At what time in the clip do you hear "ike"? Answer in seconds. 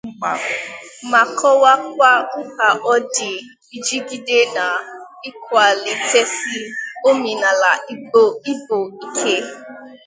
8.53-9.33